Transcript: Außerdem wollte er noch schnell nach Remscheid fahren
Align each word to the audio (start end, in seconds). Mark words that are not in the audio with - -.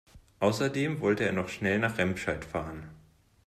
Außerdem 0.39 0.99
wollte 0.99 1.25
er 1.25 1.31
noch 1.31 1.47
schnell 1.47 1.77
nach 1.77 1.99
Remscheid 1.99 2.43
fahren 2.43 2.89